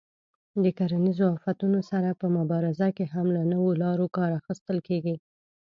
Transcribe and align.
د 0.63 0.65
کرنیزو 0.77 1.25
آفتونو 1.35 1.79
سره 1.89 2.09
په 2.21 2.27
مبارزه 2.37 2.87
کې 2.97 3.05
هم 3.13 3.27
له 3.35 3.41
نویو 3.51 3.79
لارو 3.83 4.05
کار 4.17 4.31
اخیستل 4.39 4.77
کېږي. 4.87 5.15